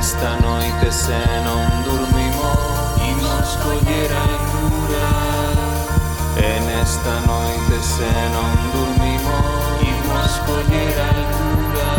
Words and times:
esta 0.00 0.34
noite 0.40 0.90
se 0.90 1.20
non 1.44 1.68
dormimos 1.84 2.56
Imos 3.04 3.48
coller 3.62 4.10
a 4.10 4.26
lura 4.48 5.08
En 6.40 6.64
esta 6.80 7.14
noite 7.28 7.76
se 7.84 8.10
non 8.32 8.52
dormimos 8.72 9.44
Imos 9.92 10.32
coller 10.48 10.96
a 11.04 11.12
lura 11.36 11.92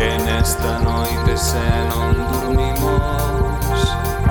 En 0.00 0.22
esta 0.40 0.72
noite 0.80 1.36
se 1.36 1.66
non 1.92 2.16
dormimos 2.32 4.21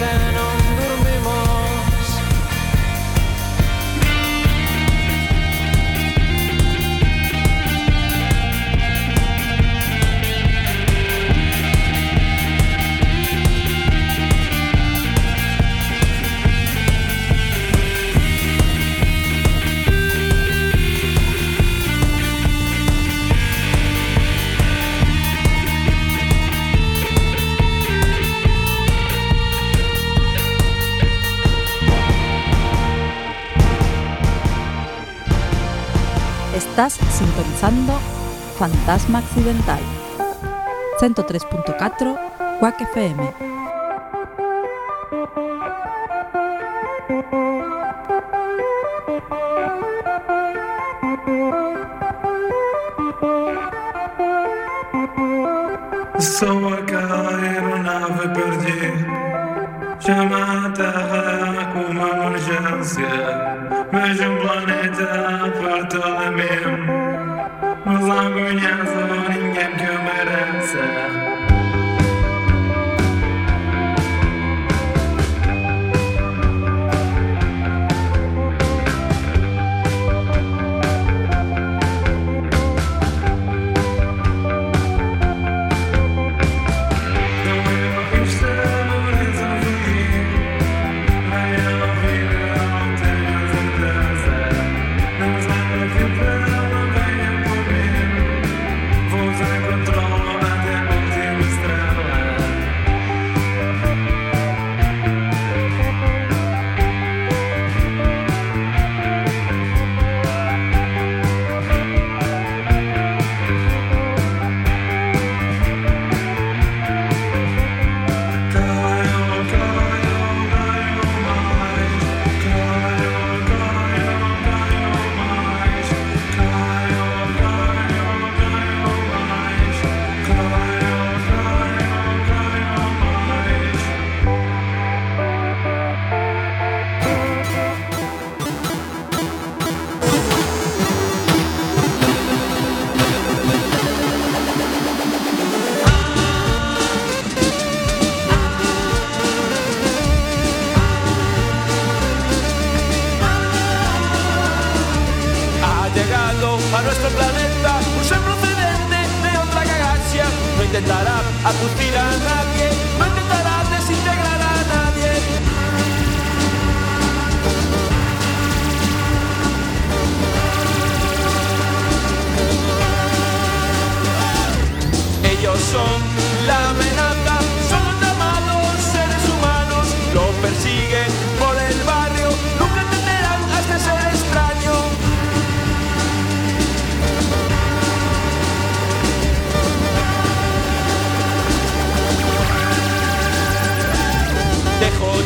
and 0.00 0.47
Escuchando 37.58 37.98
Fantasma 38.56 39.18
Accidental. 39.18 39.80
103.4 41.00 42.60
UAC 42.60 42.80
FM 42.82 43.47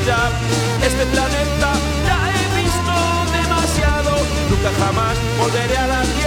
Este 0.02 1.06
planeta 1.06 1.72
ya 2.08 2.18
he 2.34 2.60
visto 2.60 2.94
demasiado, 3.30 4.16
nunca 4.50 4.70
jamás 4.80 5.16
volveré 5.38 5.76
a 5.76 5.86
la 5.86 6.02
tierra. 6.02 6.21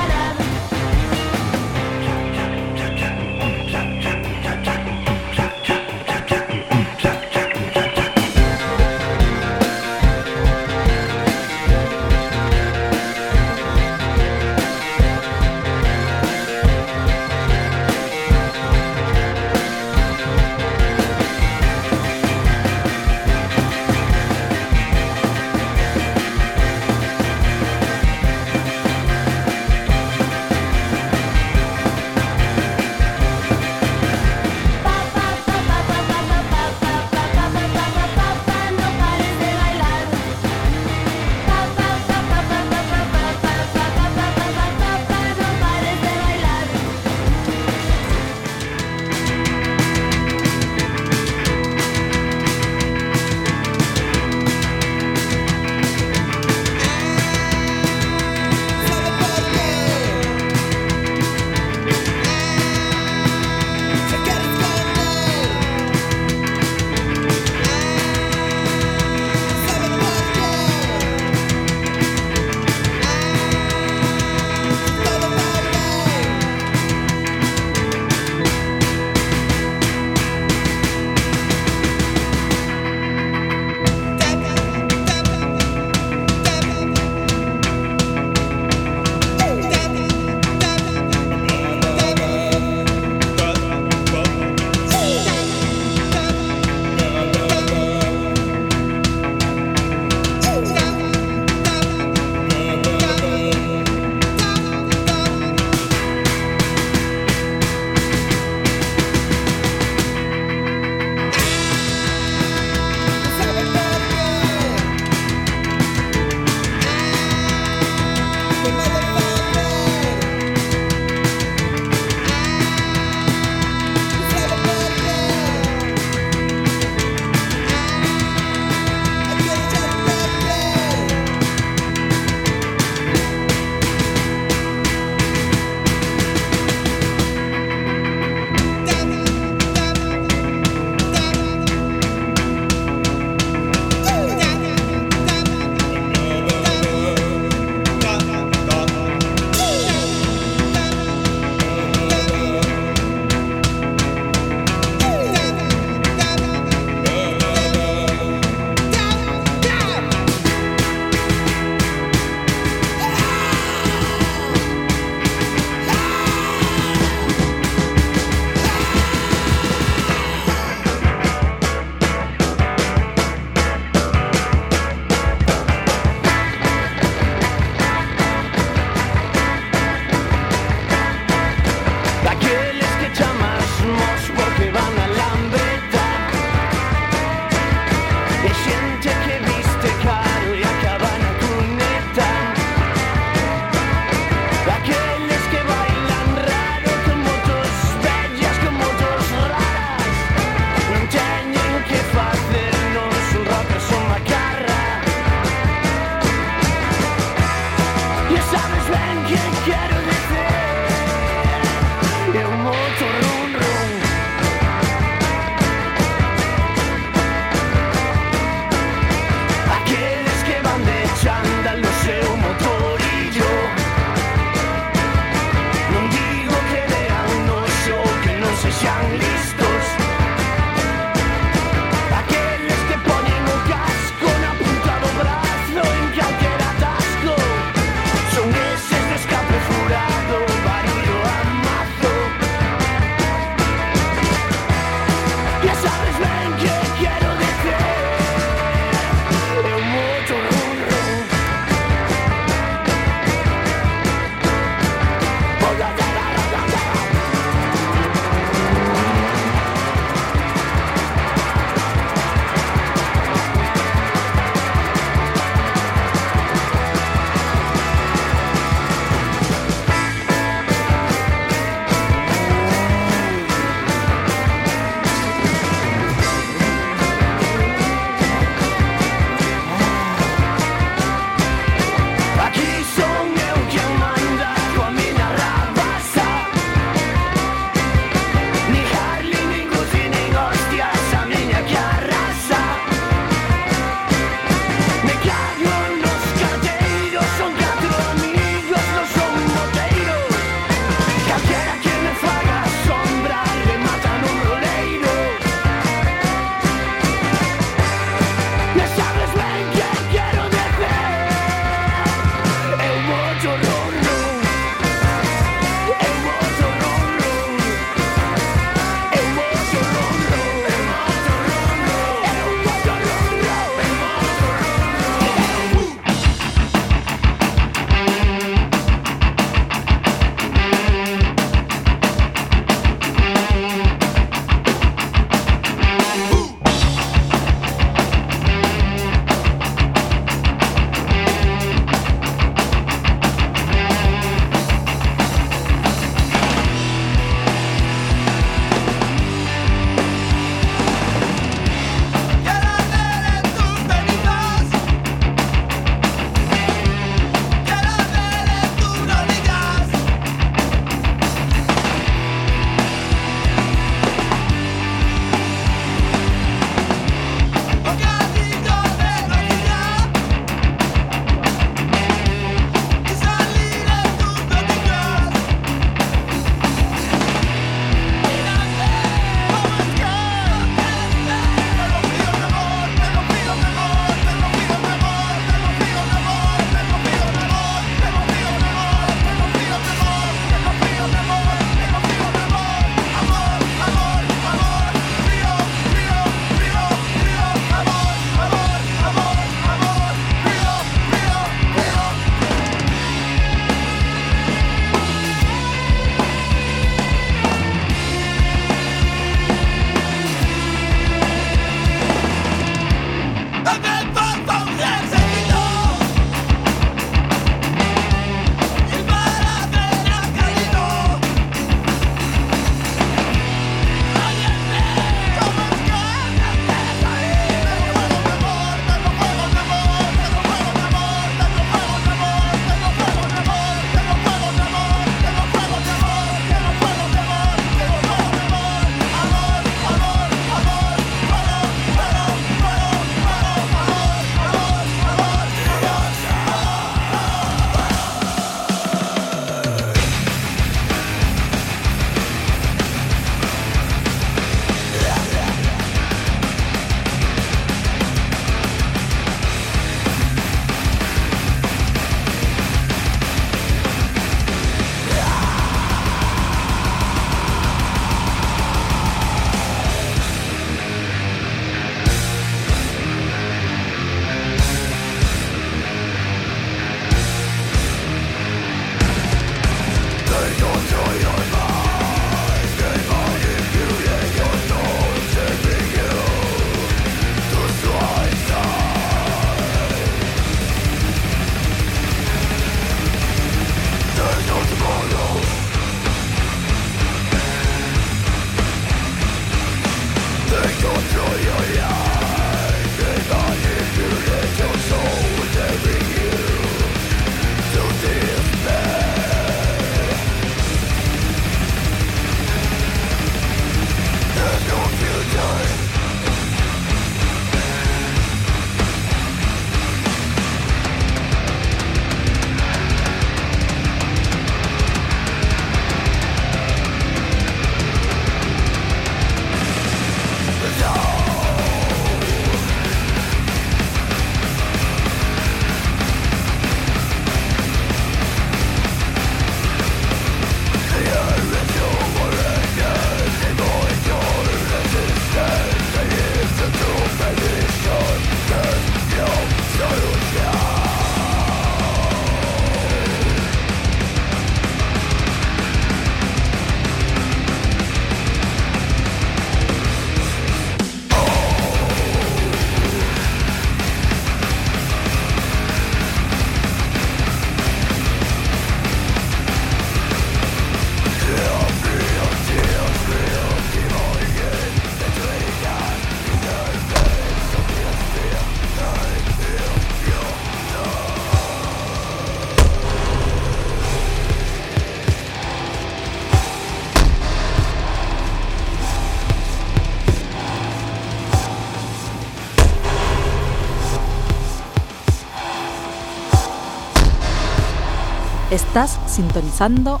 Estás 598.50 598.98
sintonizando 599.06 600.00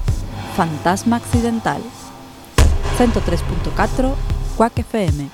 Fantasma 0.56 1.16
Accidental 1.16 1.80
103.4 2.98 4.12
Quack 4.56 4.80
FM 4.80 5.28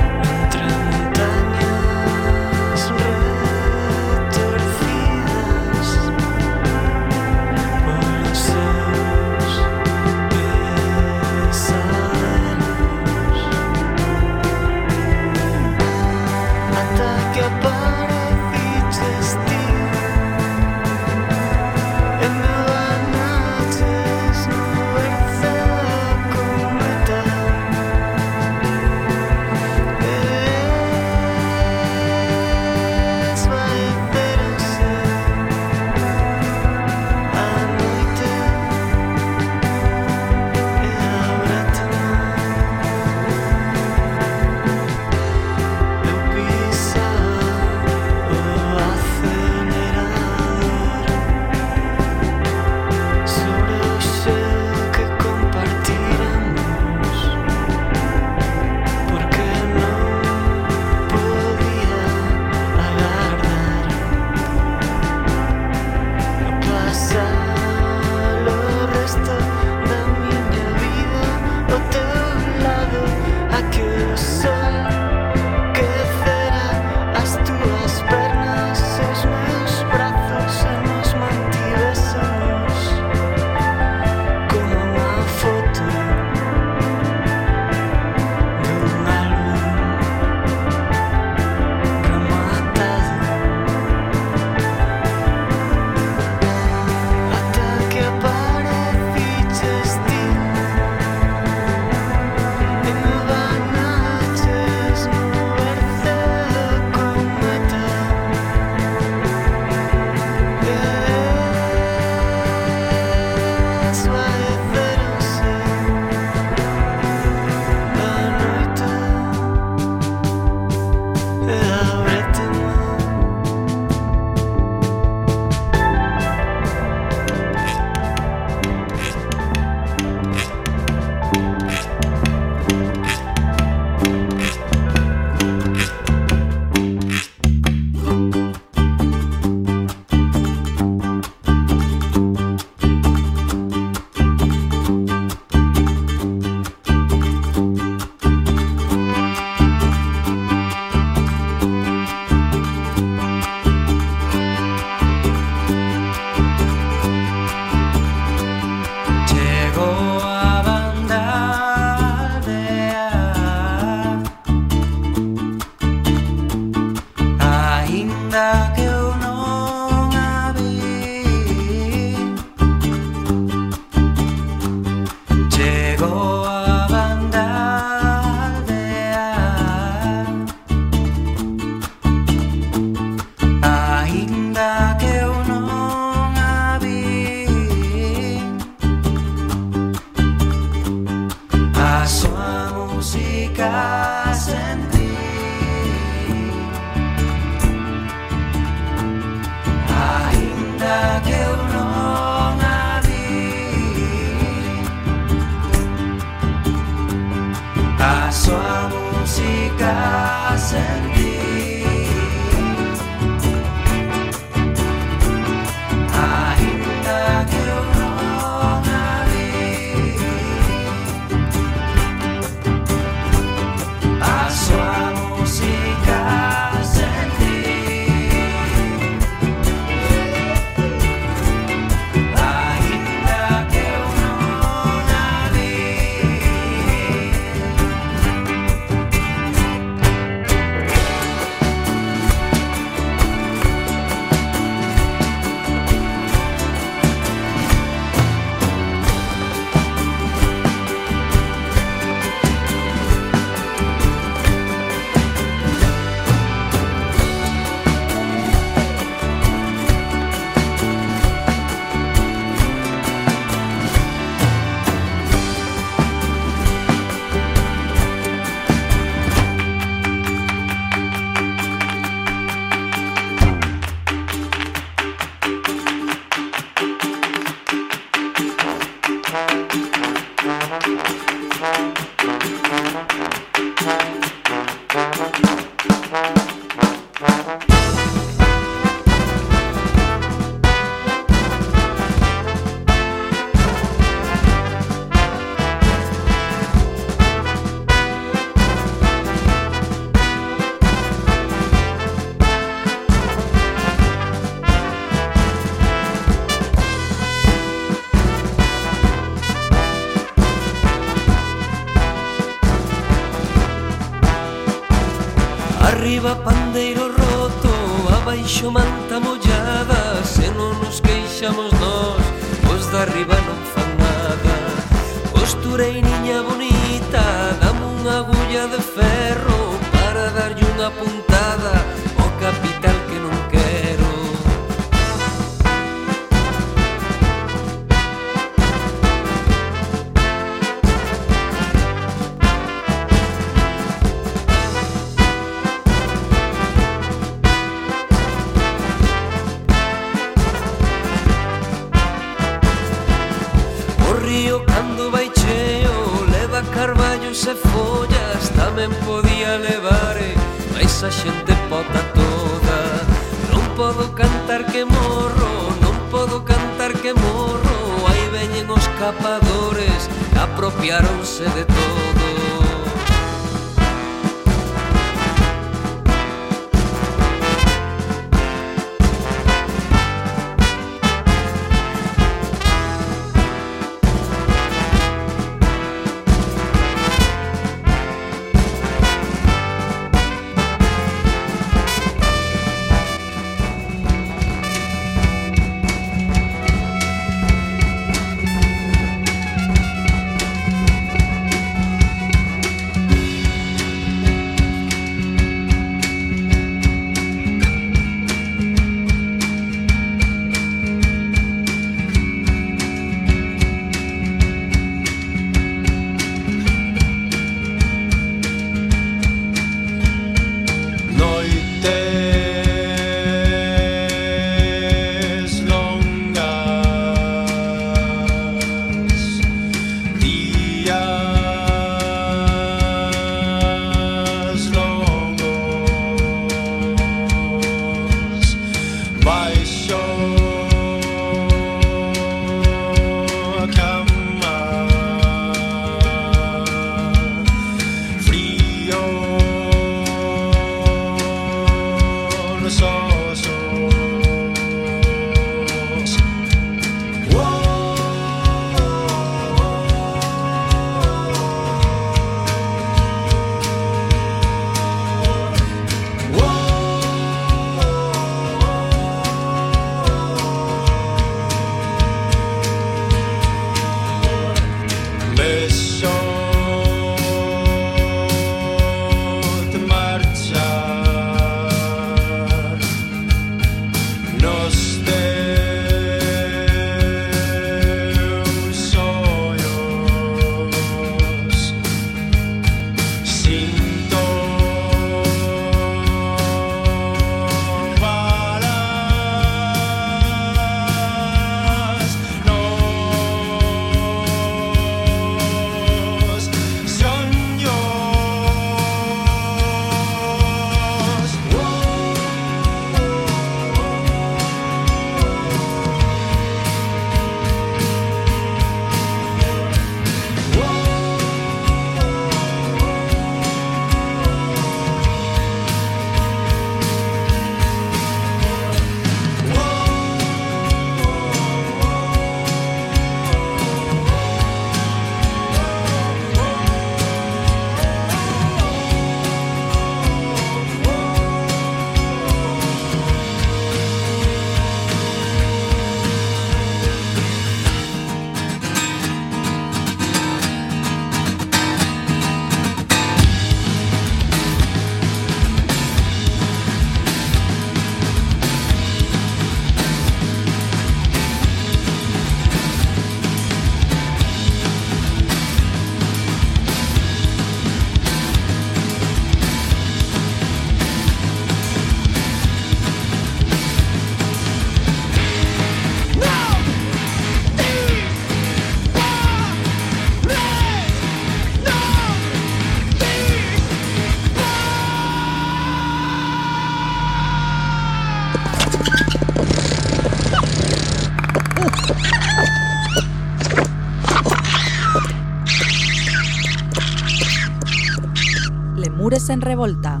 en 599.32 599.40
revolta. 599.40 600.00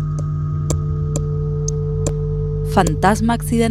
Fantasma 2.72 3.34
accidental. 3.34 3.62